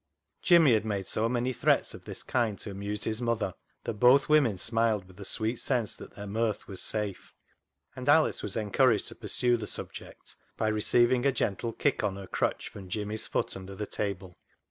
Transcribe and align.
Jimmy 0.41 0.73
had 0.73 0.83
made 0.83 1.05
so 1.05 1.29
many 1.29 1.53
threats 1.53 1.93
of 1.93 2.05
this 2.05 2.23
kind 2.23 2.57
to 2.57 2.71
amuse 2.71 3.03
his 3.03 3.21
mother 3.21 3.53
that 3.83 3.99
both 3.99 4.27
women 4.27 4.57
smiled 4.57 5.05
with 5.07 5.19
a 5.19 5.25
sweet 5.25 5.59
sense 5.59 5.95
that 5.95 6.15
their 6.15 6.25
mirth 6.25 6.67
was 6.67 6.81
safe, 6.81 7.35
and 7.95 8.09
Alice 8.09 8.41
was 8.41 8.57
encouraged 8.57 9.09
to 9.09 9.15
pursue 9.15 9.57
the 9.57 9.67
subject 9.67 10.35
by 10.57 10.69
receiving 10.69 11.23
a 11.27 11.31
gentle 11.31 11.71
kick 11.71 12.03
on 12.03 12.15
her 12.15 12.25
crutch 12.25 12.67
from 12.69 12.89
Jimmy's 12.89 13.27
foot 13.27 13.55
under 13.55 13.75
the 13.75 13.85
table. 13.85 14.39